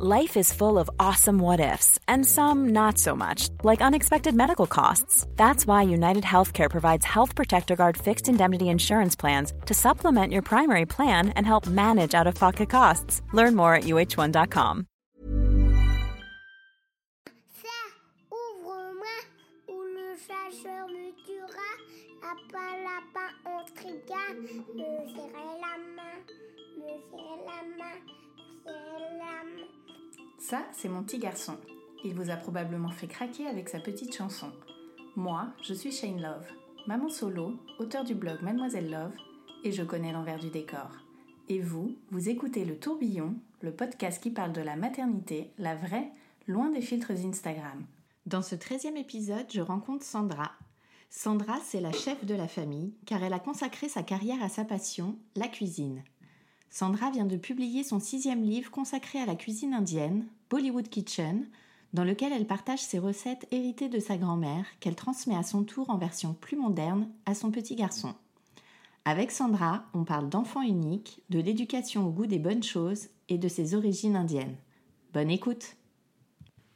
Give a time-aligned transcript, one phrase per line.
[0.00, 4.68] Life is full of awesome what ifs, and some not so much, like unexpected medical
[4.68, 5.26] costs.
[5.34, 10.42] That's why United Healthcare provides Health Protector Guard fixed indemnity insurance plans to supplement your
[10.42, 13.22] primary plan and help manage out of pocket costs.
[13.32, 14.86] Learn more at uh1.com.
[18.30, 19.18] ouvre-moi,
[19.66, 21.10] ou le chasseur me.
[24.76, 26.22] Me serrer la main,
[26.78, 29.77] me serrer la main, me serrer la main.
[30.48, 31.58] Ça, c'est mon petit garçon.
[32.06, 34.50] Il vous a probablement fait craquer avec sa petite chanson.
[35.14, 36.46] Moi, je suis Shane Love,
[36.86, 39.12] maman solo, auteur du blog Mademoiselle Love,
[39.62, 40.90] et je connais l'envers du décor.
[41.50, 46.10] Et vous, vous écoutez Le Tourbillon, le podcast qui parle de la maternité, la vraie,
[46.46, 47.84] loin des filtres Instagram.
[48.24, 50.52] Dans ce 13e épisode, je rencontre Sandra.
[51.10, 54.64] Sandra, c'est la chef de la famille, car elle a consacré sa carrière à sa
[54.64, 56.02] passion, la cuisine.
[56.70, 61.46] Sandra vient de publier son sixième livre consacré à la cuisine indienne, Bollywood Kitchen,
[61.94, 65.88] dans lequel elle partage ses recettes héritées de sa grand-mère qu'elle transmet à son tour
[65.88, 68.14] en version plus moderne à son petit garçon.
[69.04, 73.48] Avec Sandra, on parle d'enfants uniques, de l'éducation au goût des bonnes choses et de
[73.48, 74.56] ses origines indiennes.
[75.14, 75.76] Bonne écoute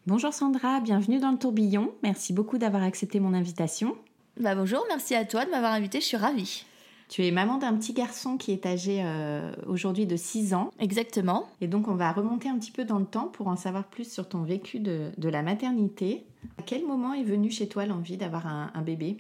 [0.06, 1.92] Bonjour Sandra, bienvenue dans le tourbillon.
[2.02, 3.96] Merci beaucoup d'avoir accepté mon invitation.
[4.40, 6.64] Bah bonjour, merci à toi de m'avoir invité, je suis ravie.
[7.12, 10.70] Tu es maman d'un petit garçon qui est âgé euh, aujourd'hui de 6 ans.
[10.80, 11.46] Exactement.
[11.60, 14.10] Et donc on va remonter un petit peu dans le temps pour en savoir plus
[14.10, 16.24] sur ton vécu de, de la maternité.
[16.56, 19.18] À quel moment est venue chez toi l'envie d'avoir un, un bébé?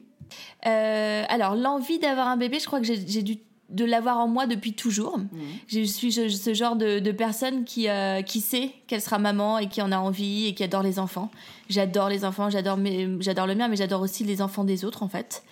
[0.64, 3.36] Euh, alors, l'envie d'avoir un bébé, je crois que j'ai dû
[3.68, 5.20] de l'avoir en moi depuis toujours.
[5.66, 9.68] Je suis ce, genre de, de personne qui, euh, qui sait qu'elle sera maman et
[9.68, 11.30] qui en a envie et qui adore les enfants.
[11.68, 15.42] J'adore les enfants, j'adore le mien, mais j'adore aussi les enfants des autres en fait.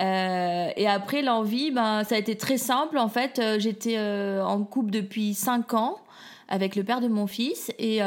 [0.00, 3.38] Euh, et après l'envie, ben ça a été très simple en fait.
[3.38, 5.98] Euh, J'étais euh, en couple depuis 5 ans
[6.48, 7.98] avec le père de mon fils et,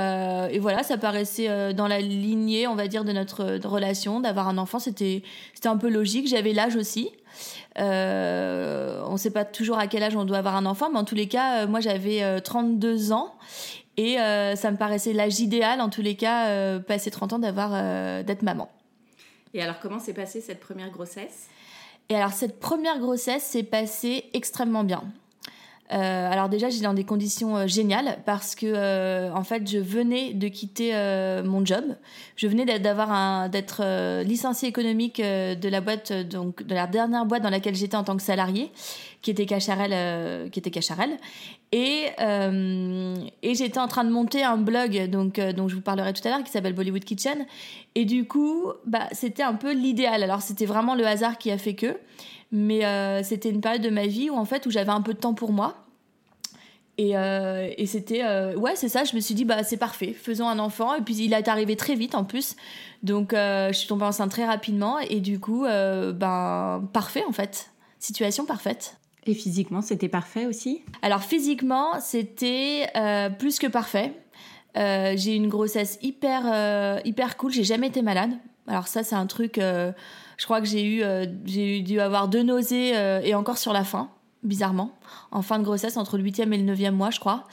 [0.60, 4.80] voilà, ça paraissait dans la lignée, on va dire, de notre relation d'avoir un enfant.
[4.80, 5.24] C'était
[5.64, 6.28] un peu logique.
[6.28, 7.10] J'avais l'âge aussi.
[7.78, 11.06] On ne sait pas toujours à quel âge on doit avoir un enfant, mais en
[11.06, 13.34] tous les cas, moi j'avais euh, 32 ans
[13.96, 17.72] et ça me paraissait l'âge idéal, en tous les cas, passer 30 ans d'avoir
[18.26, 18.70] d'être maman.
[19.54, 21.48] Et alors comment s'est passée cette première grossesse?
[22.10, 25.04] Et alors cette première grossesse s'est passée extrêmement bien.
[25.92, 29.78] Euh, alors déjà j'étais dans des conditions euh, géniales parce que euh, en fait je
[29.78, 30.94] venais de quitter
[31.44, 31.84] mon job,
[32.36, 37.50] je venais d'avoir d'être licenciée économique de la boîte donc de la dernière boîte dans
[37.50, 38.72] laquelle j'étais en tant que salariée
[39.22, 41.18] qui était Cacharel qui était Cacharel.
[41.72, 42.08] Et
[43.42, 46.32] et j'étais en train de monter un blog donc dont je vous parlerai tout à
[46.32, 47.46] l'heure qui s'appelle Bollywood Kitchen.
[47.96, 50.24] Et du coup bah c'était un peu l'idéal.
[50.24, 51.98] Alors c'était vraiment le hasard qui a fait que
[52.54, 55.14] mais euh, c'était une période de ma vie où en fait où j'avais un peu
[55.14, 55.76] de temps pour moi
[57.00, 60.14] et, euh, et c'était euh, ouais c'est ça je me suis dit bah c'est parfait
[60.14, 62.56] faisons un enfant et puis il est arrivé très vite en plus
[63.02, 68.46] donc je suis tombée enceinte très rapidement et du coup ben parfait en fait situation
[68.46, 70.84] parfaite Et physiquement, c'était parfait aussi?
[71.02, 72.88] Alors physiquement, c'était
[73.40, 74.14] plus que parfait.
[74.76, 77.52] J'ai eu une grossesse hyper hyper cool.
[77.52, 78.32] J'ai jamais été malade.
[78.68, 79.60] Alors ça, c'est un truc.
[80.38, 83.74] Je crois que j'ai eu euh, j'ai dû avoir deux nausées euh, et encore sur
[83.74, 84.10] la fin,
[84.44, 84.92] bizarrement,
[85.32, 87.46] en fin de grossesse entre le huitième et le neuvième mois, je crois.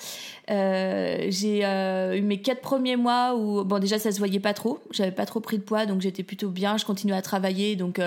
[0.51, 4.81] Euh, j'ai eu mes quatre premiers mois où bon déjà ça se voyait pas trop.
[4.91, 6.77] J'avais pas trop pris de poids, donc j'étais plutôt bien.
[6.77, 8.01] Je continuais à travailler, donc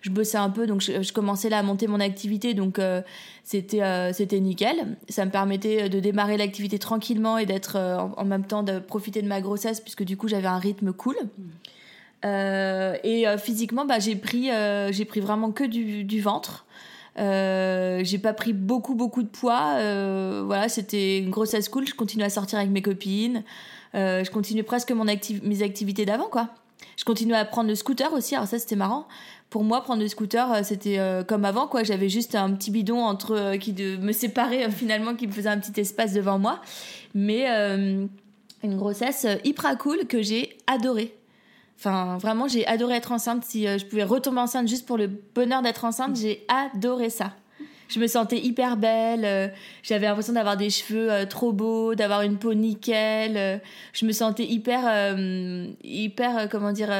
[0.00, 2.80] je bossais un peu, donc je, commençais là à monter mon activité, donc
[3.44, 4.96] c'était c'était nickel.
[5.08, 9.22] Ça me permettait de démarrer l'activité tranquillement et d'être en, en même temps de profiter
[9.22, 11.16] de ma grossesse puisque du coup j'avais un rythme cool.
[12.24, 16.64] Euh, et euh, physiquement, bah, j'ai pris euh, pris vraiment que du, ventre.
[17.18, 19.76] Euh, j'ai pas pris beaucoup beaucoup de poids.
[20.44, 21.86] Voilà, c'était une grossesse cool.
[21.86, 23.42] Je continue à sortir avec mes copines.
[23.94, 26.50] Je continue presque mon mes activités d'avant quoi.
[26.96, 28.34] Je continue à prendre le scooter aussi.
[28.34, 29.06] Alors ça c'était marrant.
[29.50, 30.98] Pour moi, prendre le scooter, c'était
[31.28, 31.84] comme avant, quoi.
[31.84, 35.80] J'avais juste un petit bidon entre qui me séparait finalement, qui me faisait un petit
[35.80, 36.60] espace devant moi.
[37.14, 37.46] Mais
[38.64, 41.14] une grossesse hyper cool que j'ai adorée.
[41.76, 43.44] Enfin, vraiment, j'ai adoré être enceinte.
[43.44, 47.32] Si euh, je pouvais retomber enceinte juste pour le bonheur d'être enceinte, j'ai adoré ça.
[47.88, 49.24] Je me sentais hyper belle.
[49.24, 49.48] euh,
[49.82, 53.36] J'avais l'impression d'avoir des cheveux euh, trop beaux, d'avoir une peau nickel.
[53.36, 53.58] euh,
[53.92, 55.16] Je me sentais hyper,
[55.82, 56.90] hyper, comment dire,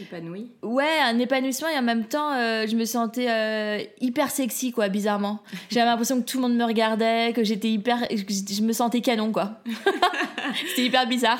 [0.00, 5.40] Épanouie ouais, un épanouissement et en même temps, je me sentais hyper sexy, quoi, bizarrement.
[5.70, 9.00] J'avais l'impression que tout le monde me regardait, que j'étais hyper, que je me sentais
[9.00, 9.60] canon, quoi.
[10.70, 11.38] C'était hyper bizarre.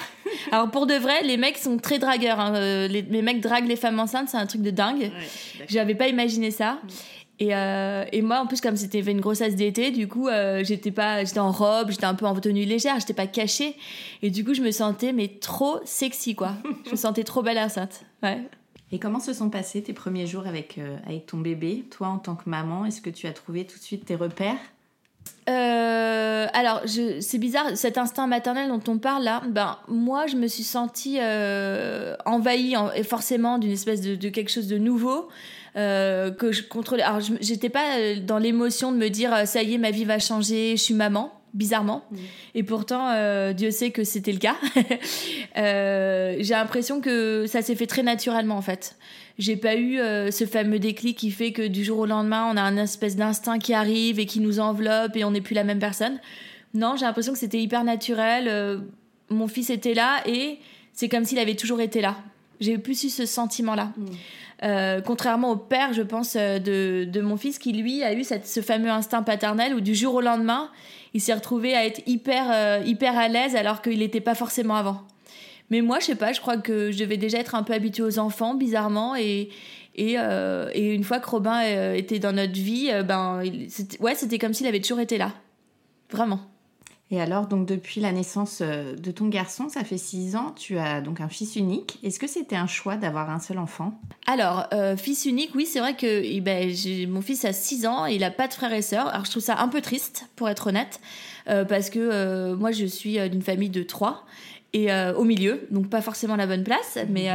[0.53, 2.39] Alors pour de vrai, les mecs sont très dragueurs.
[2.39, 2.53] hein.
[2.89, 5.11] Les, les mecs draguent les femmes enceintes, c'est un truc de dingue.
[5.69, 6.79] J'avais pas imaginé ça.
[7.41, 10.91] Et, euh, et, moi, en plus, comme c'était une grossesse d'été, du coup, euh, j'étais
[10.91, 13.77] pas, j'étais en robe, j'étais un peu en tenue légère, j'étais pas cachée.
[14.21, 16.53] Et du coup, je me sentais mais trop sexy, quoi.
[16.85, 18.03] je me sentais trop belle enceinte.
[18.23, 18.43] Ouais.
[18.93, 21.85] Et comment se sont passés tes premiers jours avec, euh, avec ton bébé?
[21.91, 24.59] Toi, en tant que maman, est-ce que tu as trouvé tout de suite tes repères?
[25.49, 30.47] Euh, alors, c'est bizarre, cet instinct maternel dont on parle là, ben, moi, je me
[30.47, 35.29] suis sentie euh, envahie et forcément d'une espèce de, de, quelque chose de nouveau.
[35.77, 37.05] Euh, que je contrôlais.
[37.05, 40.05] Alors, j'étais pas euh, dans l'émotion de me dire euh, ça y est, ma vie
[40.05, 42.05] va changer, je suis maman bizarrement.
[42.11, 42.17] Mmh.
[42.55, 44.57] Et pourtant, euh, Dieu sait que c'était le cas.
[45.57, 48.97] euh, j'ai l'impression que ça s'est fait très naturellement, en fait.
[49.39, 52.57] J'ai pas eu euh, ce fameux déclic qui fait que du jour au lendemain, on
[52.57, 55.65] a un espèce d'instinct qui arrive et qui nous enveloppe et on n'est plus la
[55.65, 56.19] même personne.
[56.75, 58.83] Non, j'ai l'impression que c'était hyper naturel.
[59.29, 60.59] mon fils était là et
[60.93, 62.19] c'est comme s'il avait toujours été là.
[62.61, 63.93] J'ai plus eu ce sentiment-là.
[63.97, 64.07] Mmh.
[64.63, 68.25] Euh, contrairement au père, je pense, euh, de, de, mon fils, qui lui a eu
[68.25, 70.71] cette, ce fameux instinct paternel où du jour au lendemain,
[71.15, 74.77] il s'est retrouvé à être hyper, euh, hyper à l'aise alors qu'il n'était pas forcément
[74.77, 75.03] avant.
[75.71, 78.03] Mais moi, je sais pas, je crois que je devais déjà être un peu habituée
[78.03, 79.51] aux enfants, bizarrement, et,
[79.95, 81.61] et, et une fois que Robin
[81.95, 83.41] était dans notre vie, ben,
[84.01, 85.33] ouais, c'était comme s'il avait toujours été là.
[86.11, 86.41] Vraiment.
[87.13, 90.79] Et alors, donc depuis la naissance euh, de ton garçon, ça fait six ans, tu
[90.79, 91.99] as donc un fils unique.
[92.05, 94.01] Est-ce que c'était un choix d'avoir un seul enfant?
[94.29, 96.73] Alors, euh, fils unique, oui, c'est vrai que eh ben,
[97.09, 99.09] mon fils a six ans et il n'a pas de frères et sœurs.
[99.09, 101.01] Alors, je trouve ça un peu triste, pour être honnête,
[101.49, 104.25] euh, parce que moi, je suis d'une famille de trois
[104.73, 107.29] et au milieu, donc pas forcément la bonne place, mais,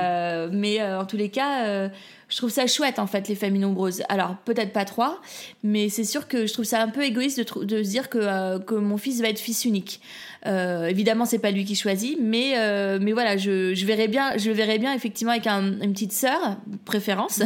[0.51, 1.89] mais en tous les cas
[2.27, 4.03] je trouve ça chouette en fait les familles nombreuses.
[4.09, 5.21] Alors peut-être pas trois,
[5.63, 8.17] mais c'est sûr que je trouve ça un peu égoïste de, de se dire que,
[8.17, 10.01] euh, que mon fils va être fils unique.
[10.45, 14.37] Euh, évidemment, c'est pas lui qui choisit, mais euh, mais voilà, je, je verrais bien,
[14.37, 17.41] je verrais bien effectivement avec un, une petite sœur, préférence,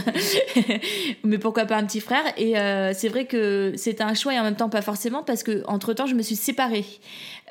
[1.24, 2.24] mais pourquoi pas un petit frère.
[2.38, 5.44] Et euh, c'est vrai que c'est un choix et en même temps pas forcément parce
[5.44, 6.85] que entre temps, je me suis séparée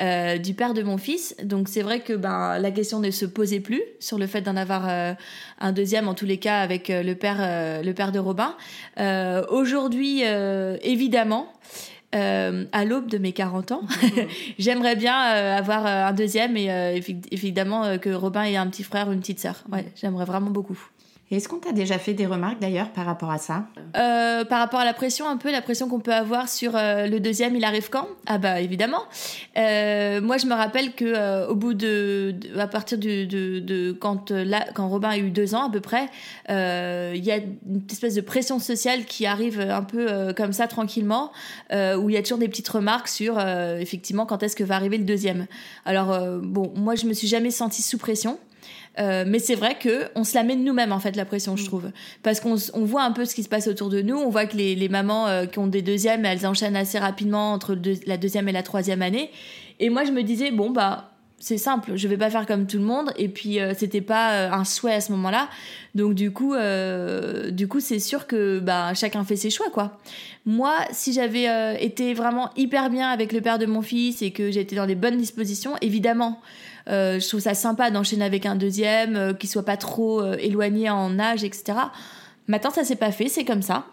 [0.00, 3.26] euh, du père de mon fils, donc c'est vrai que ben la question ne se
[3.26, 5.14] posait plus sur le fait d'en avoir euh,
[5.58, 8.54] un deuxième, en tous les cas avec le père le père de Robin.
[9.50, 10.22] Aujourd'hui,
[10.82, 11.52] évidemment.
[12.14, 13.82] Euh, à l'aube de mes 40 ans.
[14.58, 19.08] J'aimerais bien euh, avoir euh, un deuxième et évidemment que Robin ait un petit frère
[19.08, 19.62] ou une petite sœur.
[19.70, 20.78] Ouais, j'aimerais vraiment beaucoup
[21.36, 23.66] est-ce qu'on t'a déjà fait des remarques d'ailleurs par rapport à ça
[23.96, 27.06] euh, Par rapport à la pression, un peu la pression qu'on peut avoir sur euh,
[27.06, 28.08] le deuxième, il arrive quand?
[28.26, 29.02] Ah bah évidemment.
[29.58, 33.92] Euh, moi, je me rappelle que euh, au bout de, à partir de, de, de
[33.92, 36.08] quand là, quand Robin a eu deux ans à peu près,
[36.48, 41.30] il y a une espèce de pression sociale qui arrive un peu comme ça tranquillement,
[41.70, 44.96] où il y a toujours des petites remarques sur effectivement quand est-ce que va arriver
[44.96, 45.46] le deuxième.
[45.84, 48.38] Alors bon, moi, je me suis jamais sentie sous pression.
[48.98, 51.56] Euh, mais c'est vrai que on se la met de nous-mêmes en fait la pression,
[51.56, 51.66] je mm.
[51.66, 51.90] trouve,
[52.22, 54.16] parce qu'on on voit un peu ce qui se passe autour de nous.
[54.16, 57.52] On voit que les, les mamans euh, qui ont des deuxièmes, elles enchaînent assez rapidement
[57.52, 57.76] entre
[58.06, 59.30] la deuxième et la troisième année.
[59.78, 62.78] Et moi, je me disais bon bah c'est simple, je vais pas faire comme tout
[62.78, 63.12] le monde.
[63.16, 65.48] Et puis euh, c'était pas un souhait à ce moment-là.
[65.94, 66.54] Donc du coup,
[67.50, 69.98] du coup, c'est sûr que bah chacun fait ses choix quoi.
[70.44, 71.46] Moi, si j'avais
[71.84, 74.96] été vraiment hyper bien avec le père de mon fils et que j'étais dans les
[74.96, 76.40] bonnes dispositions, évidemment.
[76.88, 80.36] Euh, je trouve ça sympa d'enchaîner avec un deuxième, euh, qui soit pas trop euh,
[80.38, 81.78] éloigné en âge, etc.
[82.46, 83.84] Maintenant, ça s'est pas fait, c'est comme ça.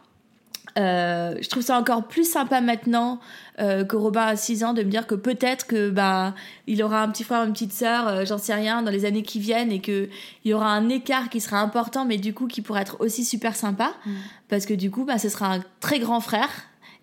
[0.78, 3.20] je trouve ça encore plus sympa maintenant
[3.58, 6.34] que Robin a 6 ans de me dire que peut-être que bah
[6.68, 9.24] il aura un petit frère ou une petite sœur, j'en sais rien, dans les années
[9.24, 10.10] qui viennent et que
[10.44, 13.24] il y aura un écart qui sera important, mais du coup qui pourrait être aussi
[13.24, 14.12] super sympa mm.
[14.50, 16.50] parce que du coup bah ce sera un très grand frère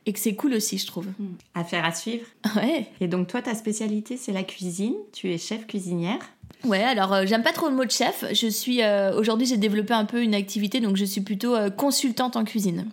[0.07, 1.07] et que c'est cool aussi, je trouve.
[1.19, 1.35] Hmm.
[1.55, 2.27] Affaire à suivre.
[2.57, 2.87] Ouais.
[3.01, 4.95] Et donc toi, ta spécialité, c'est la cuisine.
[5.13, 6.19] Tu es chef cuisinière.
[6.65, 8.25] Ouais, alors euh, j'aime pas trop le mot de chef.
[8.33, 11.71] Je suis euh, aujourd'hui, j'ai développé un peu une activité, donc je suis plutôt euh,
[11.71, 12.89] consultante en cuisine.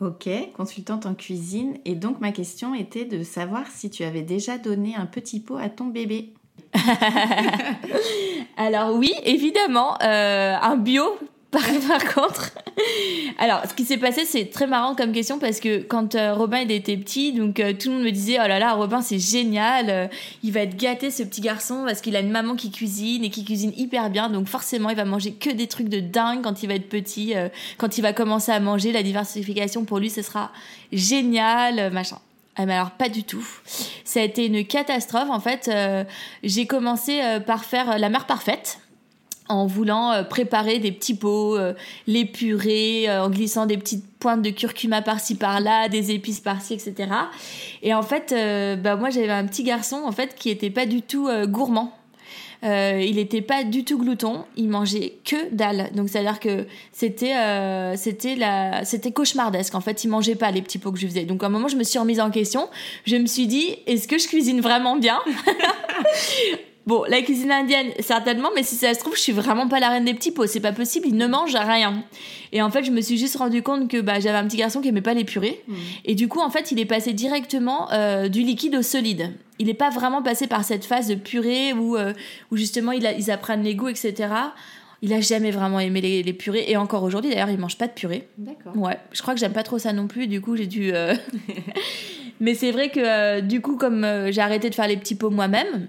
[0.00, 1.78] Ok, consultante en cuisine.
[1.84, 5.56] Et donc ma question était de savoir si tu avais déjà donné un petit pot
[5.56, 6.32] à ton bébé.
[8.56, 11.04] Alors oui, évidemment, un bio
[11.88, 12.50] par, contre,
[13.38, 16.58] alors ce qui s'est passé, c'est très marrant comme question parce que quand euh, Robin
[16.58, 19.20] il était petit, donc euh, tout le monde me disait oh là là, Robin c'est
[19.20, 20.06] génial, euh,
[20.42, 23.30] il va être gâté ce petit garçon parce qu'il a une maman qui cuisine et
[23.30, 26.62] qui cuisine hyper bien, donc forcément il va manger que des trucs de dingue quand
[26.64, 27.34] il va être petit,
[27.78, 30.50] quand il va commencer à manger, la diversification pour lui ce sera
[30.92, 32.18] génial, machin.
[32.56, 33.44] Ah, mais alors pas du tout.
[34.04, 35.70] Ça a été une catastrophe en fait.
[36.42, 38.78] j'ai commencé par faire la mère parfaite
[39.48, 41.74] en voulant euh, préparer des petits pots, euh,
[42.06, 46.74] les purées, euh, en glissant des petites pointes de curcuma par-ci par-là, des épices par-ci,
[46.74, 47.08] etc.
[47.82, 48.34] Et en fait,
[48.82, 51.92] bah moi j'avais un petit garçon en fait qui était pas du tout gourmand.
[52.64, 54.44] Euh, il n'était pas du tout glouton.
[54.56, 55.90] Il mangeait que dalle.
[55.94, 59.74] Donc c'est à dire que c'était euh, c'était la c'était cauchemardesque.
[59.74, 61.24] En fait, il mangeait pas les petits pots que je faisais.
[61.24, 62.68] Donc à un moment, je me suis remise en question.
[63.04, 65.20] Je me suis dit, est-ce que je cuisine vraiment bien?
[66.86, 69.88] Bon, la cuisine indienne, certainement, mais si ça se trouve, je suis vraiment pas la
[69.88, 70.46] reine des petits pots.
[70.46, 72.04] C'est pas possible, il ne mange rien.
[72.52, 74.82] Et en fait, je me suis juste rendu compte que bah, j'avais un petit garçon
[74.82, 75.62] qui aimait pas les purées.
[75.66, 75.74] Mmh.
[76.04, 79.32] Et du coup, en fait, il est passé directement euh, du liquide au solide.
[79.58, 82.12] Il n'est pas vraiment passé par cette phase de purée où, euh,
[82.50, 84.28] où justement il a- ils apprennent les goûts, etc.
[85.00, 86.64] Il a jamais vraiment aimé les, les purées.
[86.68, 88.28] Et encore aujourd'hui, d'ailleurs, il mange pas de purée.
[88.36, 88.76] D'accord.
[88.76, 90.90] Ouais, je crois que j'aime pas trop ça non plus, du coup j'ai dû...
[90.94, 91.14] euh,
[92.40, 95.88] Mais c'est vrai que du coup comme j'ai arrêté de faire les petits pots moi-même,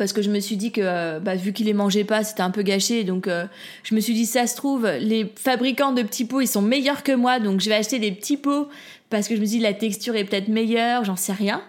[0.00, 2.40] parce que je me suis dit que euh, bah, vu qu'il les mangeait pas, c'était
[2.40, 3.44] un peu gâché, donc euh,
[3.82, 7.02] je me suis dit ça se trouve, les fabricants de petits pots ils sont meilleurs
[7.02, 8.68] que moi, donc je vais acheter des petits pots
[9.10, 11.60] parce que je me dis la texture est peut-être meilleure, j'en sais rien.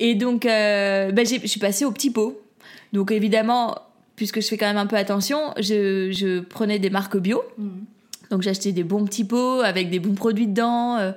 [0.00, 2.42] Et donc euh, bah, je suis passée aux petits pots.
[2.92, 3.78] Donc évidemment,
[4.16, 7.44] puisque je fais quand même un peu attention, je, je prenais des marques bio.
[7.58, 7.68] Mmh.
[8.32, 11.12] Donc acheté des bons petits pots avec des bons produits dedans, euh,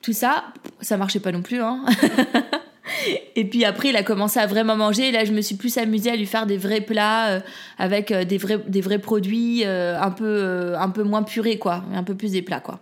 [0.00, 0.44] tout ça.
[0.80, 1.60] Ça marchait pas non plus.
[1.60, 1.84] Hein.
[3.36, 5.08] Et puis après, il a commencé à vraiment manger.
[5.08, 7.40] Et là, je me suis plus amusée à lui faire des vrais plats euh,
[7.78, 11.58] avec euh, des vrais, des vrais produits euh, un, peu, euh, un peu moins purés,
[11.58, 11.84] quoi.
[11.94, 12.80] Un peu plus des plats, quoi.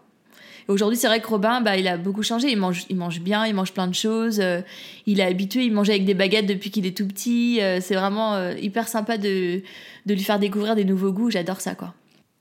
[0.69, 2.51] Et aujourd'hui, c'est vrai que Robin, bah, il a beaucoup changé.
[2.51, 4.39] Il mange, il mange bien, il mange plein de choses.
[4.41, 4.61] euh,
[5.07, 7.61] il est habitué, il mange avec des baguettes depuis qu'il est tout petit.
[7.81, 9.63] c'est vraiment hyper sympa de,
[10.07, 11.31] de lui faire découvrir des nouveaux goûts.
[11.31, 11.95] J'adore ça, quoi.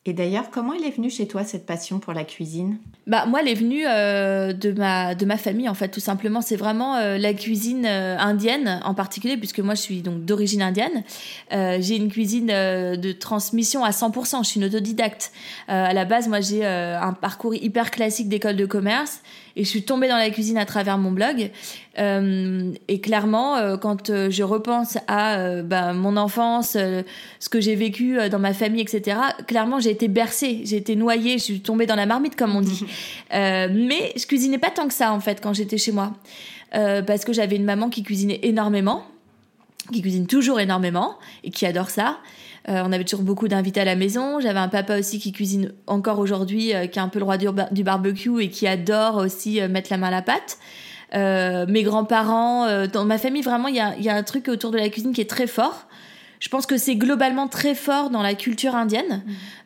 [0.07, 2.79] Et d'ailleurs, comment il est venu chez toi cette passion pour la cuisine?
[3.05, 6.41] Bah moi, elle est venue euh, de ma de ma famille en fait, tout simplement.
[6.41, 10.63] C'est vraiment euh, la cuisine euh, indienne en particulier, puisque moi je suis donc d'origine
[10.63, 11.03] indienne.
[11.53, 14.43] Euh, j'ai une cuisine euh, de transmission à 100%.
[14.43, 15.31] Je suis une autodidacte.
[15.69, 19.21] Euh, à la base, moi j'ai un parcours hyper classique d'école de commerce
[19.55, 21.51] et je suis tombée dans la cuisine à travers mon blog.
[21.99, 27.75] Euh, et clairement, euh, quand euh, je repense à bah, mon enfance, ce que j'ai
[27.75, 29.17] vécu dans ma famille, etc.,
[29.47, 32.61] clairement, j'ai été bercée, j'ai été noyée, je suis tombée dans la marmite, comme on
[32.61, 32.85] dit.
[33.31, 36.13] Mais je cuisinais pas tant que ça, en fait, quand j'étais chez moi.
[36.71, 39.03] Parce que j'avais une maman qui cuisinait énormément,
[39.91, 42.19] qui cuisine toujours énormément et qui adore ça.
[42.69, 44.39] Euh, on avait toujours beaucoup d'invités à la maison.
[44.39, 47.37] J'avais un papa aussi qui cuisine encore aujourd'hui, euh, qui est un peu le roi
[47.37, 50.59] du, bar- du barbecue et qui adore aussi euh, mettre la main à la pâte.
[51.13, 54.23] Euh, mes grands-parents, euh, dans ma famille, vraiment, il y a, il y a un
[54.23, 55.87] truc autour de la cuisine qui est très fort.
[56.39, 59.23] Je pense que c'est globalement très fort dans la culture indienne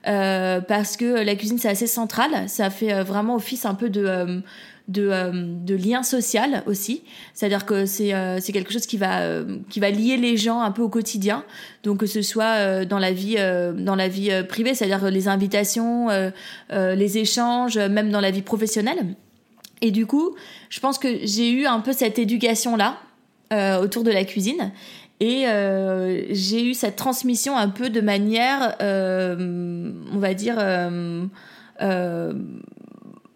[0.08, 2.50] euh, parce que la cuisine c'est assez central.
[2.50, 4.40] Ça fait vraiment office un peu de euh,
[4.88, 7.02] de, euh, de lien social aussi.
[7.34, 10.72] C'est-à-dire que c'est euh, quelque chose qui va euh, qui va lier les gens un
[10.72, 11.44] peu au quotidien.
[11.84, 15.10] Donc que ce soit euh, dans la vie euh, dans la vie euh, privée, c'est-à-dire
[15.10, 16.08] les invitations,
[16.72, 19.16] les échanges, même dans la vie professionnelle.
[19.82, 20.36] Et du coup,
[20.70, 22.98] je pense que j'ai eu un peu cette éducation là
[23.54, 24.72] euh, autour de la cuisine.
[25.20, 32.34] Et euh, j'ai eu cette transmission un peu de manière, euh, on va dire, euh,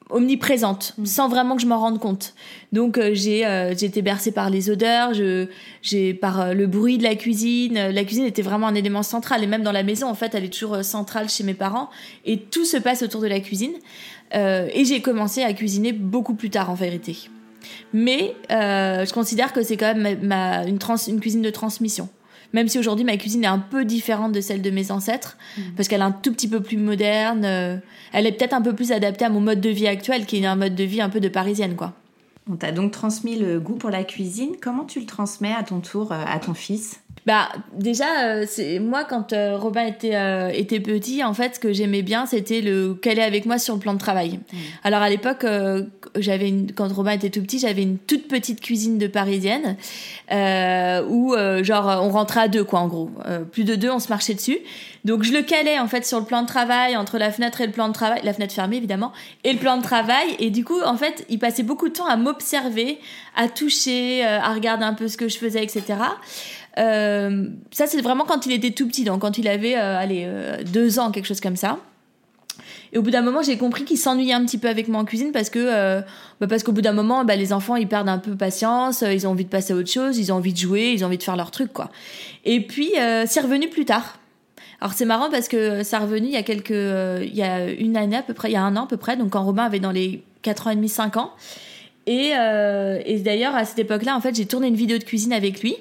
[0.10, 2.34] omniprésente, sans vraiment que je m'en rende compte.
[2.72, 5.48] Donc euh, j'ai euh, été bercée par les odeurs, je
[5.82, 7.76] j'ai par euh, le bruit de la cuisine.
[7.76, 10.46] La cuisine était vraiment un élément central et même dans la maison en fait, elle
[10.46, 11.90] est toujours euh, centrale chez mes parents
[12.26, 13.74] et tout se passe autour de la cuisine.
[14.36, 17.30] Euh, et j'ai commencé à cuisiner beaucoup plus tard en vérité.
[17.94, 21.50] Mais euh, je considère que c'est quand même ma, ma- une, trans, une cuisine de
[21.50, 22.10] transmission.
[22.54, 25.38] Même si aujourd'hui ma cuisine est un peu différente de celle de mes ancêtres,
[25.76, 27.78] parce qu'elle est un tout petit peu plus moderne, euh,
[28.12, 30.46] elle est peut-être un peu plus adaptée à mon mode de vie actuel, qui est
[30.46, 31.94] un mode de vie un peu de parisienne, quoi.
[32.52, 34.56] On t'a donc transmis le goût pour la cuisine.
[34.60, 37.00] Comment tu le transmets à ton tour euh, à ton fils?
[37.30, 41.60] Bah déjà, euh, c'est moi quand euh, Robin était euh, était petit, en fait, ce
[41.60, 44.40] que j'aimais bien, c'était le caler avec moi sur le plan de travail.
[44.84, 45.84] Alors à l'époque, euh,
[46.16, 49.78] j'avais une, quand Robin était tout petit, j'avais une toute petite cuisine de parisienne
[50.32, 53.92] euh, où euh, genre on rentrait à deux quoi en gros, Euh, plus de deux,
[53.92, 54.58] on se marchait dessus.
[55.06, 57.68] Donc je le calais en fait sur le plan de travail entre la fenêtre et
[57.68, 59.12] le plan de travail, la fenêtre fermée évidemment,
[59.44, 60.36] et le plan de travail.
[60.40, 62.98] Et du coup, en fait, il passait beaucoup de temps à m'observer,
[63.36, 65.84] à toucher, euh, à regarder un peu ce que je faisais, etc.
[66.80, 70.24] Euh, ça, c'est vraiment quand il était tout petit, donc quand il avait, euh, allez,
[70.26, 71.78] euh, deux ans, quelque chose comme ça.
[72.92, 75.06] Et au bout d'un moment, j'ai compris qu'il s'ennuyait un petit peu avec moi en
[75.06, 76.02] cuisine parce que,
[76.42, 79.28] bah parce qu'au bout d'un moment, bah, les enfants, ils perdent un peu patience, ils
[79.28, 81.20] ont envie de passer à autre chose, ils ont envie de jouer, ils ont envie
[81.20, 81.92] de faire leur truc, quoi.
[82.46, 82.94] Et puis,
[83.28, 84.18] c'est revenu plus tard.
[84.82, 87.96] Alors c'est marrant parce que ça revenu il y a quelques, il y a une
[87.96, 89.66] année à peu près, il y a un an à peu près, donc quand Robin
[89.66, 91.34] avait dans les 4 ans et demi, 5 ans.
[92.08, 95.62] Et, et d'ailleurs à cette époque-là, en fait, j'ai tourné une vidéo de cuisine avec
[95.62, 95.76] lui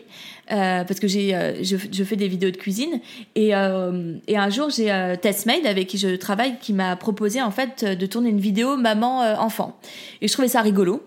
[0.50, 3.00] euh, parce que j'ai, euh, je, je fais des vidéos de cuisine
[3.34, 7.42] et, euh, et un jour j'ai euh, Tessmaid avec qui je travaille qui m'a proposé
[7.42, 9.78] en fait de tourner une vidéo maman euh, enfant
[10.20, 11.02] et je trouvais ça rigolo.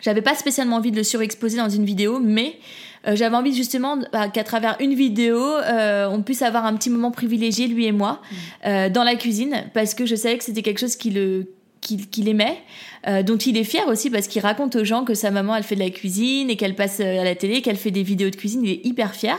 [0.00, 2.58] J'avais pas spécialement envie de le surexposer dans une vidéo, mais
[3.06, 7.68] j'avais envie justement bah, qu'à travers une vidéo, on puisse avoir un petit moment privilégié,
[7.68, 8.20] lui et moi,
[8.64, 8.88] mm.
[8.88, 11.46] dans la cuisine, parce que je savais que c'était quelque chose qui le
[11.82, 12.58] qu'il aimait,
[13.24, 15.74] dont il est fier aussi parce qu'il raconte aux gens que sa maman elle fait
[15.74, 18.62] de la cuisine et qu'elle passe à la télé, qu'elle fait des vidéos de cuisine,
[18.64, 19.38] il est hyper fier.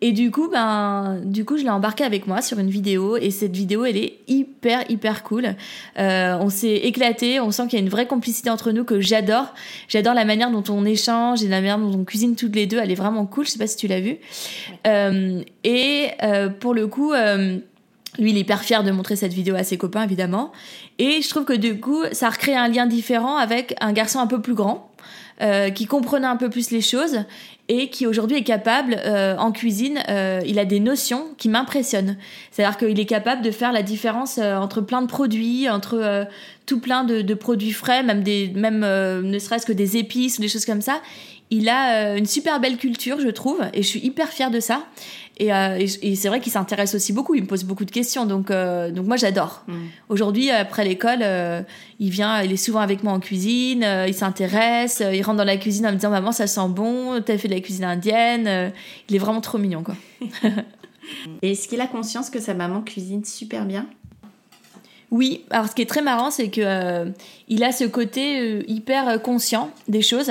[0.00, 3.32] Et du coup, ben, du coup, je l'ai embarqué avec moi sur une vidéo et
[3.32, 5.56] cette vidéo, elle est hyper, hyper cool.
[5.98, 9.00] Euh, on s'est éclaté, on sent qu'il y a une vraie complicité entre nous que
[9.00, 9.52] j'adore.
[9.88, 12.78] J'adore la manière dont on échange et la manière dont on cuisine toutes les deux.
[12.78, 13.44] Elle est vraiment cool.
[13.44, 14.18] Je sais pas si tu l'as vue.
[14.86, 17.12] Euh, et euh, pour le coup,
[18.18, 20.52] lui, il est hyper fier de montrer cette vidéo à ses copains, évidemment.
[20.98, 24.18] Et je trouve que du coup, ça a recréé un lien différent avec un garçon
[24.18, 24.90] un peu plus grand.
[25.74, 27.20] qui comprenait un peu plus les choses
[27.68, 32.16] et qui aujourd'hui est capable euh, en cuisine, euh, il a des notions qui m'impressionnent.
[32.50, 36.26] C'est-à-dire qu'il est capable de faire la différence euh, entre plein de produits, entre
[36.64, 40.48] tout plein de, produits frais, même des, même ne serait-ce que des épices ou des
[40.48, 41.00] choses comme ça.
[41.50, 44.84] Il a une super belle culture, je trouve, et je suis hyper fière de ça.
[45.40, 48.26] Euh, et, c'est vrai qu'il s'intéresse aussi beaucoup, il me pose beaucoup de questions.
[48.26, 49.64] Donc, euh, donc moi, j'adore.
[49.68, 49.74] Mm.
[50.08, 51.62] Aujourd'hui, après l'école, euh,
[52.00, 55.56] il vient, il est souvent avec moi en cuisine, il s'intéresse, il rentre dans la
[55.56, 58.72] cuisine en me disant Maman, ça sent bon, t'as fait de la cuisine indienne.
[59.08, 59.94] il est vraiment trop mignon, quoi.
[61.42, 63.86] et est-ce qu'il a conscience que sa maman cuisine super bien?
[65.10, 67.06] Oui, alors ce qui est très marrant, c'est que euh,
[67.48, 70.30] il a ce côté euh, hyper euh, conscient des choses.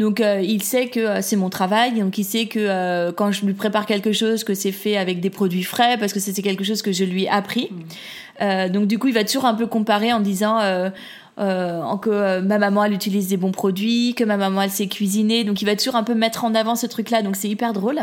[0.00, 3.86] Donc il sait que c'est mon travail, donc il sait que quand je lui prépare
[3.86, 6.92] quelque chose, que c'est fait avec des produits frais, parce que c'est quelque chose que
[6.92, 7.70] je lui ai appris.
[8.40, 8.68] Mmh.
[8.68, 10.60] donc du coup, il va toujours un peu comparer en disant
[11.38, 14.86] euh, que euh, ma maman elle utilise des bons produits, que ma maman elle sait
[14.86, 17.72] cuisiner, donc il va toujours un peu mettre en avant ce truc-là, donc c'est hyper
[17.72, 18.00] drôle.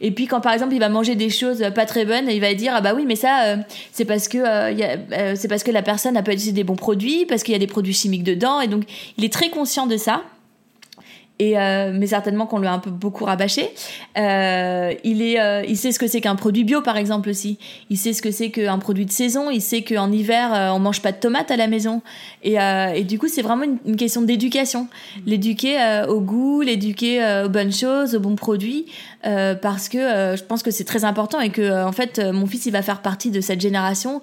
[0.00, 2.54] Et puis quand par exemple il va manger des choses pas très bonnes, il va
[2.54, 3.56] dire ah bah oui mais ça euh,
[3.92, 7.26] c'est parce que euh, c'est parce que la personne n'a pas utilisé des bons produits,
[7.26, 8.84] parce qu'il y a des produits chimiques dedans, et donc
[9.16, 10.22] il est très conscient de ça
[11.38, 13.70] et euh, mais certainement qu'on lui a un peu beaucoup rabâché.
[14.16, 17.58] Euh, il est, euh, il sait ce que c'est qu'un produit bio par exemple aussi.
[17.90, 19.50] Il sait ce que c'est qu'un produit de saison.
[19.50, 22.02] Il sait qu'en hiver on mange pas de tomates à la maison.
[22.42, 22.56] Et,
[22.94, 24.88] et du coup c'est vraiment une, question d'éducation.
[25.26, 28.86] L'éduquer au goût, l'éduquer aux bonnes choses, aux bons produits.
[29.22, 32.72] Parce que je pense que c'est très important et que en fait mon fils il
[32.72, 34.22] va faire partie de cette génération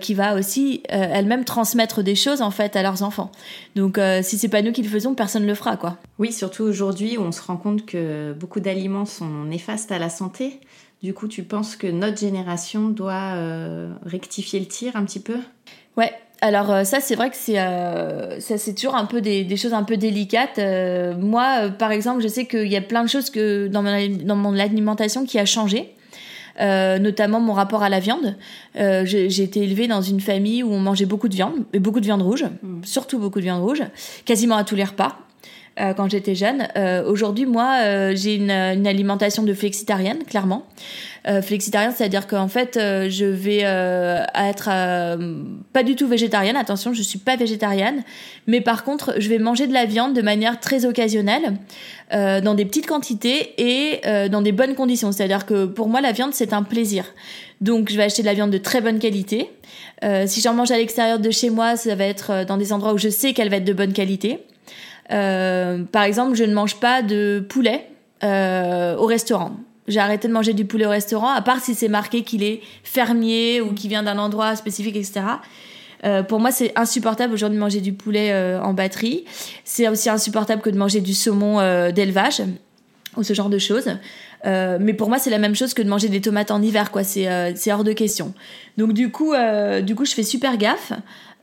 [0.00, 3.30] qui va aussi elle-même transmettre des choses en fait à leurs enfants.
[3.76, 5.98] Donc si c'est pas nous qui le faisons, personne ne le fera quoi.
[6.18, 10.08] Oui, surtout aujourd'hui où on se rend compte que beaucoup d'aliments sont néfastes à la
[10.08, 10.60] santé.
[11.02, 15.38] Du coup, tu penses que notre génération doit euh, rectifier le tir un petit peu?
[15.96, 19.56] Ouais, alors euh, ça c'est vrai que c'est euh, ça c'est toujours un peu des,
[19.56, 20.60] choses un peu délicates.
[21.18, 24.36] moi par exemple je sais qu'il y a plein de choses que dans mon, dans
[24.36, 25.94] mon alimentation qui a changé.
[26.58, 28.36] notamment mon rapport à la viande.
[28.74, 32.22] j'ai été élevée dans une famille où on mangeait beaucoup de viande, beaucoup de viande
[32.22, 32.84] rouge, mmh.
[32.84, 33.82] surtout beaucoup de viande rouge,
[34.24, 35.18] quasiment à tous les repas.
[35.80, 36.66] Euh, quand j'étais jeune.
[36.76, 40.66] Euh, aujourd'hui, moi, euh, j'ai une, alimentation de flexitarienne, clairement.
[41.42, 44.70] flexitarienne, c'est-à-dire qu'en fait, je vais être
[45.74, 46.56] pas du tout végétarienne.
[46.56, 48.02] Attention, je suis pas végétarienne,
[48.46, 51.58] mais par contre, je vais manger de la viande de manière très occasionnelle,
[52.10, 54.00] dans des petites quantités et
[54.30, 55.12] dans des bonnes conditions.
[55.12, 57.04] C'est-à-dire que pour moi, la viande, c'est un plaisir.
[57.60, 59.50] Donc, je vais acheter de la viande de très bonne qualité.
[60.24, 62.98] si j'en mange à l'extérieur de chez moi, ça va être dans des endroits où
[62.98, 64.38] je sais qu'elle va être de bonne qualité.
[65.10, 67.86] Euh, par exemple, je ne mange pas de poulet
[68.24, 69.52] euh, au restaurant.
[69.88, 72.60] J'ai arrêté de manger du poulet au restaurant, à part si c'est marqué qu'il est
[72.84, 75.22] fermier ou qu'il vient d'un endroit spécifique, etc.
[76.04, 79.24] Euh, pour moi, c'est insupportable aujourd'hui de manger du poulet en batterie.
[79.64, 81.58] C'est aussi insupportable que de manger du saumon
[81.90, 82.42] d'élevage
[83.16, 83.88] ou ce genre de choses.
[84.44, 87.04] mais pour moi, c'est la même chose que de manger des tomates en hiver, quoi.
[87.04, 88.34] C'est hors de question.
[88.78, 89.34] Donc du coup,
[89.82, 90.92] du coup, je fais super gaffe.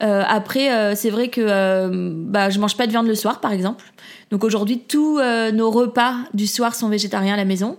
[0.04, 3.40] Euh, après, euh, c'est vrai que euh, bah, je mange pas de viande le soir,
[3.40, 3.86] par exemple.
[4.32, 5.20] Donc aujourd'hui, tous
[5.54, 7.78] nos repas du soir sont végétariens à la maison.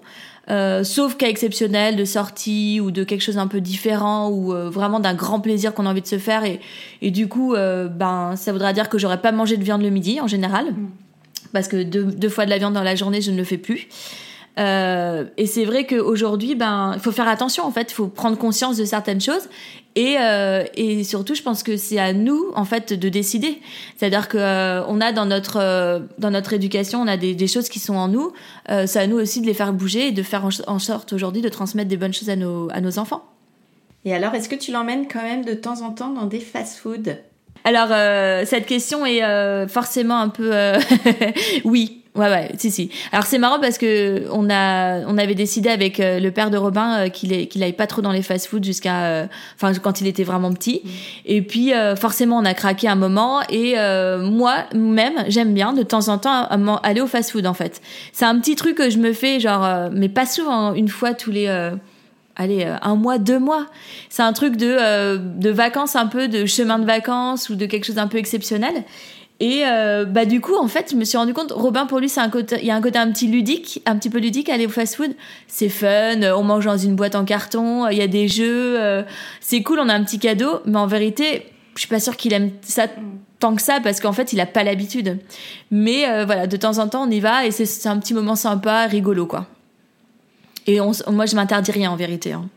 [0.82, 5.12] sauf cas exceptionnel de sortie ou de quelque chose un peu différent ou vraiment d'un
[5.12, 6.58] grand plaisir qu'on a envie de se faire et,
[7.02, 10.22] et du coup ben ça voudra dire que j'aurais pas mangé de viande le midi
[10.22, 10.88] en général mm.
[11.52, 13.88] Parce que deux, fois de la viande dans la journée je ne le fais plus
[14.60, 17.62] et c'est vrai qu'aujourd'hui, ben, il faut faire attention.
[17.64, 19.48] En fait, il faut prendre conscience de certaines choses.
[19.98, 20.64] Et, euh,
[21.02, 23.60] surtout, je pense que c'est à nous, en fait, de décider.
[23.96, 27.80] C'est-à-dire que euh, a dans notre euh, dans notre éducation, on a des, choses qui
[27.80, 28.32] sont en nous.
[28.68, 31.48] c'est à nous aussi de les faire bouger et de faire en, sorte aujourd'hui de
[31.48, 33.24] transmettre des bonnes choses à nos à nos enfants.
[34.04, 37.16] Et alors, est-ce que tu l'emmènes quand même de temps en temps dans des fast-foods?
[37.64, 37.88] Alors,
[38.46, 39.22] cette question est
[39.68, 40.52] forcément un peu
[41.64, 42.90] oui Ouais, ouais, si, si.
[43.12, 46.56] Alors c'est marrant parce que on a, on avait décidé avec euh, le père de
[46.56, 50.08] Robin euh, qu'il qu'il aille pas trop dans les fast-food jusqu'à, euh, enfin quand il
[50.08, 50.82] était vraiment petit.
[50.84, 50.88] Mm.
[51.26, 53.76] Et puis forcément on a craqué un moment et
[54.20, 56.48] moi même j'aime bien de temps en temps
[56.82, 57.80] aller au fast-food en fait.
[58.12, 61.30] C'est un petit truc que je me fais genre, mais pas souvent, une fois tous
[61.30, 61.46] les
[62.38, 63.66] allez, un mois, deux mois.
[64.08, 67.84] C'est un truc de, de vacances un peu, de chemin de vacances ou de quelque
[67.84, 68.84] chose d'un peu exceptionnel.
[69.40, 72.08] Et euh, bah du coup en fait je me suis rendu compte Robin pour lui
[72.08, 74.48] c'est un côté il y a un côté un petit ludique un petit peu ludique
[74.48, 75.12] aller au fast food
[75.46, 79.04] c'est fun on mange dans une boîte en carton il y a des jeux euh,
[79.40, 81.46] c'est cool on a un petit cadeau mais en vérité
[81.76, 82.86] je suis pas sûre qu'il aime ça
[83.38, 85.18] tant que ça parce qu'en fait il a pas l'habitude
[85.70, 88.34] mais euh, voilà de temps en temps on y va et c'est un petit moment
[88.34, 89.46] sympa rigolo quoi
[90.68, 92.48] et on, moi je m'interdis rien en vérité hein.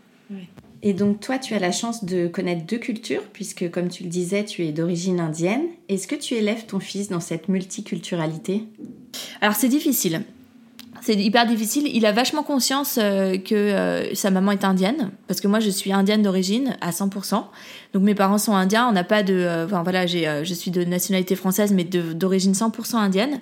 [0.84, 4.10] Et donc toi, tu as la chance de connaître deux cultures, puisque comme tu le
[4.10, 5.62] disais, tu es d'origine indienne.
[5.90, 8.64] Est-ce que tu élèves ton fils dans cette multiculturalité?
[9.42, 10.24] Alors c'est difficile.
[11.02, 11.88] C'est hyper difficile.
[11.94, 15.70] Il a vachement conscience euh, que euh, sa maman est indienne, parce que moi je
[15.70, 17.44] suis indienne d'origine à 100%.
[17.94, 18.88] Donc mes parents sont indiens.
[18.88, 22.54] On n'a pas de, euh, enfin voilà, j'ai, je suis de nationalité française, mais d'origine
[22.54, 23.40] 100% indienne.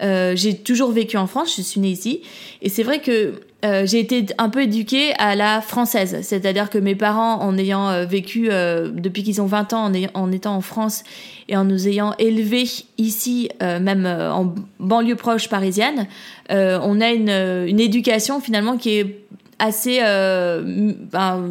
[0.00, 1.54] j'ai toujours vécu en France.
[1.56, 2.22] Je suis née ici,
[2.60, 6.78] et c'est vrai que euh, j'ai été un peu éduquée à la française, c'est-à-dire que
[6.78, 10.60] mes parents, en ayant euh, vécu euh, depuis qu'ils ont 20 ans, en, étant en
[10.60, 11.04] France
[11.48, 12.66] et en nous ayant élevés
[12.98, 16.06] ici, même en banlieue proche parisienne,
[16.50, 17.30] on a une,
[17.68, 19.24] une, éducation finalement qui est
[19.64, 21.50] assez ben,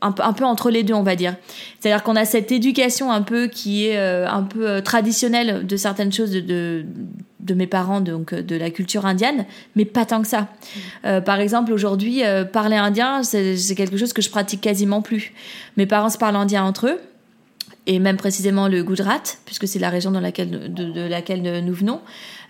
[0.00, 1.34] un, peu entre les deux, on va dire.
[1.78, 6.32] C'est-à-dire qu'on a cette éducation un peu qui est un peu traditionnelle de certaines choses
[6.32, 6.84] de
[7.48, 10.48] de mes parents, donc de la culture indienne, mais pas tant que ça.
[11.04, 15.32] Euh, par exemple, aujourd'hui, euh, parler indien, c'est quelque chose que je pratique quasiment plus.
[15.76, 17.00] Mes parents se parlent indien entre eux,
[17.86, 22.00] et même précisément le Gujarat, puisque c'est la région dans laquelle, de, laquelle nous venons.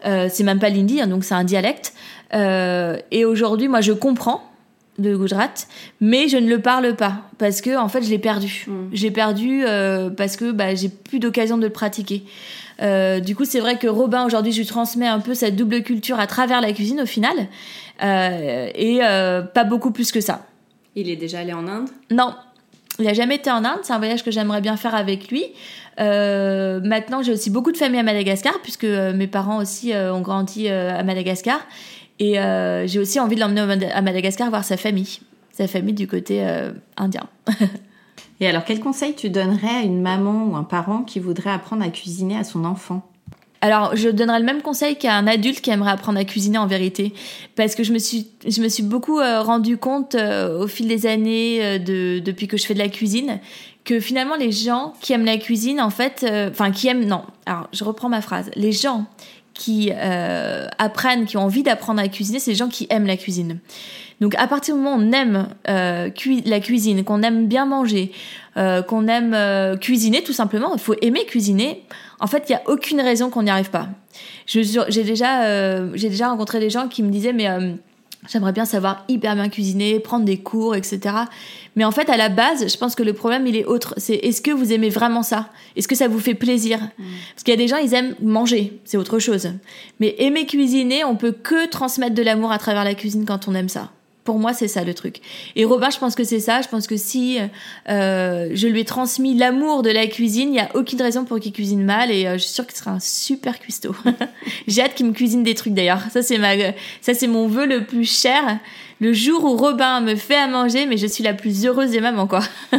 [0.05, 1.95] Euh, c'est même pas l'hindi, hein, donc c'est un dialecte.
[2.33, 4.43] et aujourd'hui, moi, je comprends
[4.99, 5.55] le Gujarat,
[6.01, 8.67] mais je ne le parle pas parce que en fait, je l'ai perdu.
[8.67, 8.73] Mm.
[8.93, 9.65] J'ai perdu
[10.17, 12.25] parce que bah, j'ai plus d'occasion de le pratiquer.
[12.81, 15.83] Euh, du coup, c'est vrai que Robin, aujourd'hui, je lui transmets un peu cette double
[15.83, 17.37] culture à travers la cuisine au final.
[18.03, 20.47] Euh, et euh, pas beaucoup plus que ça.
[20.95, 21.89] Il est déjà allé en Inde?
[22.11, 22.35] Non,
[22.99, 23.81] il n'a jamais été en Inde.
[23.83, 25.45] C'est un voyage que j'aimerais bien faire avec lui.
[25.99, 31.03] maintenant, j'ai aussi beaucoup de familles à Madagascar, puisque mes parents aussi ont grandi à
[31.03, 31.61] Madagascar.
[32.21, 32.35] Et
[32.87, 35.21] j'ai aussi envie de l'emmener à Madagascar voir sa famille,
[35.53, 36.45] sa famille du côté
[36.97, 37.29] indien.
[38.41, 41.83] Et alors, quel conseil tu donnerais à une maman ou un parent qui voudrait apprendre
[41.83, 43.03] à cuisiner à son enfant?
[43.61, 46.69] Alors, je donnerais le même conseil qu'à un adulte qui aimerait apprendre à cuisiner en
[46.69, 47.13] vérité,
[47.57, 50.87] parce que je me suis, je me suis beaucoup euh, rendu compte euh, au fil
[50.87, 53.41] des années, euh, de, depuis que je fais de la cuisine,
[53.85, 57.69] que finalement les gens qui aiment la cuisine, en fait, enfin qui aiment, non, alors
[57.73, 59.07] je reprends ma phrase, les gens
[59.59, 59.91] qui
[60.79, 63.59] apprennent, qui ont envie d'apprendre à cuisiner, c'est les gens qui aiment la cuisine.
[64.21, 66.11] Donc à partir du moment où on aime euh,
[66.45, 68.11] la cuisine, qu'on aime bien manger,
[68.57, 71.85] euh, qu'on aime euh, cuisiner tout simplement, il faut aimer cuisiner.
[72.19, 73.89] En fait, il n'y a aucune raison qu'on n'y arrive pas.
[74.47, 74.63] J'ai
[75.05, 77.47] déjà, j'ai déjà rencontré des gens qui me disaient mais
[78.27, 81.15] j'aimerais bien savoir hyper bien cuisiner, prendre des cours, etc.
[81.77, 83.95] Mais en fait, à la base, je pense que le problème, il est autre.
[83.97, 85.51] C'est est-ce que vous aimez vraiment ça?
[85.77, 86.79] Est-ce que ça vous fait plaisir?
[86.81, 87.05] Mm.
[87.35, 89.51] Parce qu'il y a des gens, ils aiment manger, c'est autre chose.
[90.01, 93.55] Mais aimer cuisiner, on peut que transmettre de l'amour à travers la cuisine quand on
[93.55, 93.91] aime ça.
[94.29, 95.23] Pour moi, c'est ça le truc.
[95.57, 96.61] Et Robin, je pense que c'est ça.
[96.61, 97.39] Je pense que si
[97.89, 101.41] euh, je lui ai transmis l'amour de la cuisine, il n'y a aucune raison pour
[101.41, 102.11] qu'il cuisine mal.
[102.11, 103.97] Et euh, je suis sûre qu'il sera un super cuistot.
[104.67, 106.03] J'ai hâte qu'il me cuisine des trucs d'ailleurs.
[106.13, 106.51] Ça, c'est ma,
[107.01, 108.59] ça, c'est mon vœu le plus cher.
[109.01, 112.03] Le jour où Robin me fait à manger, mais je suis la plus heureuse des
[112.03, 112.43] mamans, quoi.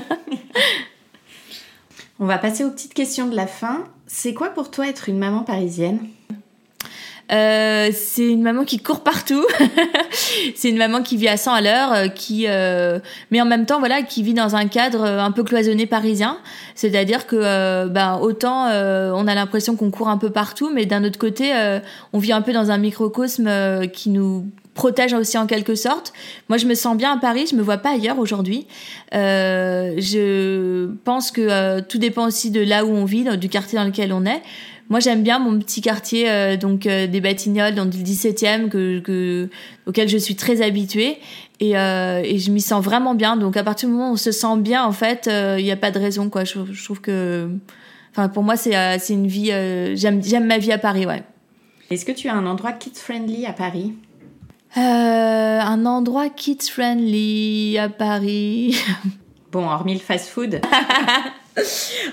[2.19, 3.85] On va passer aux petites questions de la fin.
[4.05, 5.97] C'est quoi pour toi être une maman parisienne?
[7.31, 9.45] Euh, c'est une maman qui court partout.
[10.55, 13.65] c'est une maman qui vit à 100 à l'heure, euh, qui, euh, mais en même
[13.65, 16.39] temps, voilà, qui vit dans un cadre un peu cloisonné parisien.
[16.73, 21.19] C'est-à-dire que, ben, autant on a l'impression qu'on court un peu partout, mais d'un autre
[21.19, 21.51] côté,
[22.13, 23.49] on vit un peu dans un microcosme
[23.91, 26.13] qui nous protège aussi en quelque sorte.
[26.47, 28.65] Moi, je me sens bien à Paris, je me vois pas ailleurs aujourd'hui.
[29.11, 34.13] je pense que tout dépend aussi de là où on vit, du quartier dans lequel
[34.13, 34.41] on est.
[34.89, 39.47] Moi, j'aime bien mon petit quartier euh, donc euh, des Batignolles dans le 17e que,
[39.85, 41.19] auquel je suis très habituée
[41.59, 43.37] et, euh, et je m'y sens vraiment bien.
[43.37, 45.77] Donc à partir du moment où on se sent bien, en fait, il n'y a
[45.77, 46.43] pas de raison quoi.
[46.43, 47.49] Je, trouve que,
[48.11, 49.51] enfin pour moi c'est c'est une vie.
[49.95, 51.23] j'aime j'aime ma vie à Paris, ouais.
[51.91, 53.93] Est-ce que tu as un endroit kids friendly à Paris?
[54.75, 58.75] Un endroit kids friendly à Paris.
[59.51, 60.61] Bon, hormis le fast-food.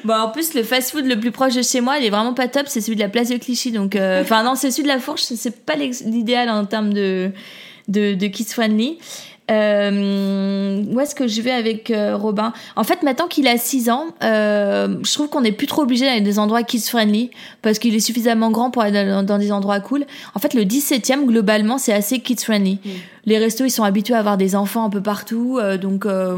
[0.05, 2.49] Bon, en plus, le fast-food le plus proche de chez moi, il est vraiment pas
[2.49, 2.67] top.
[2.69, 3.73] C'est celui de la place de Clichy.
[3.73, 5.23] Donc, euh, enfin, non, c'est celui de la Fourche.
[5.23, 7.31] C'est pas l'idéal en termes de,
[7.89, 8.99] de, de kids friendly.
[9.49, 12.53] Euh, où est-ce que je vais avec euh, Robin?
[12.75, 16.05] En fait, maintenant qu'il a 6 ans, euh, je trouve qu'on n'est plus trop obligé
[16.05, 17.31] d'aller dans des endroits kids-friendly
[17.63, 20.05] parce qu'il est suffisamment grand pour aller dans, des endroits cool.
[20.35, 22.81] En fait, le 17e, globalement, c'est assez kids-friendly.
[22.85, 22.89] Mm.
[23.27, 25.59] Les restos, ils sont habitués à avoir des enfants un peu partout.
[25.61, 26.37] Euh, donc, euh,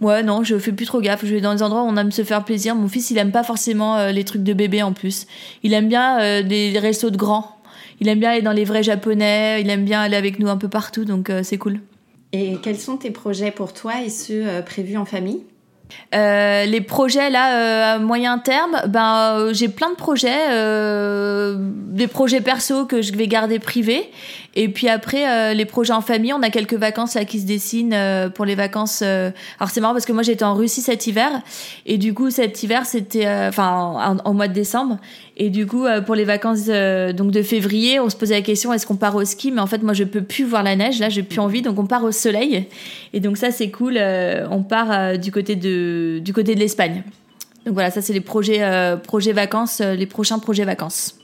[0.00, 1.24] ouais, non, je fais plus trop gaffe.
[1.24, 2.74] Je vais dans des endroits où on aime se faire plaisir.
[2.74, 5.26] Mon fils, il aime pas forcément euh, les trucs de bébé en plus.
[5.62, 7.56] Il aime bien des restos de grands.
[8.00, 9.60] Il aime bien aller dans les vrais japonais.
[9.60, 11.04] Il aime bien aller avec nous un peu partout.
[11.04, 11.80] Donc, c'est cool.
[12.32, 15.44] Et quels sont tes projets pour toi et ceux euh, prévus en famille?
[16.12, 20.48] Euh, les projets là euh, à moyen terme, ben euh, j'ai plein de projets,
[21.92, 24.10] des projets perso que je vais garder privés,
[24.56, 27.96] et puis après les projets en famille, on a quelques vacances là qui se dessinent
[28.34, 29.02] pour les vacances.
[29.02, 31.30] alors c'est marrant parce que moi j'étais en Russie cet hiver,
[31.86, 34.98] et du coup cet hiver c'était, enfin en, mois de décembre,
[35.36, 38.86] et du coup pour les vacances donc de février, on se posait la question est-ce
[38.86, 41.08] qu'on part au ski, mais en fait moi je peux plus voir la neige, là
[41.08, 42.66] j'ai plus envie, donc on part au soleil,
[43.12, 44.00] et donc ça c'est cool,
[44.50, 45.79] on part du côté de
[46.22, 47.04] du côté de l'Espagne.
[47.64, 51.18] Donc voilà, ça c'est les projets, euh, projets vacances, euh, les prochains projets vacances.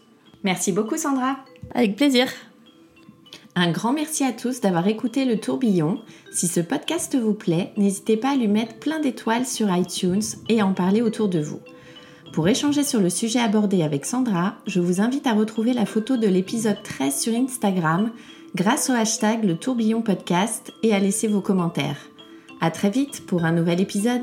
[0.44, 1.38] Merci beaucoup Sandra.
[1.74, 2.28] Avec plaisir.
[3.54, 5.98] Un grand merci à tous d'avoir écouté le tourbillon.
[6.30, 10.60] Si ce podcast vous plaît, n'hésitez pas à lui mettre plein d'étoiles sur iTunes et
[10.60, 11.60] à en parler autour de vous.
[12.34, 16.18] Pour échanger sur le sujet abordé avec Sandra, je vous invite à retrouver la photo
[16.18, 18.10] de l'épisode 13 sur Instagram
[18.54, 22.10] grâce au hashtag le tourbillon podcast et à laisser vos commentaires.
[22.60, 24.22] À très vite pour un nouvel épisode.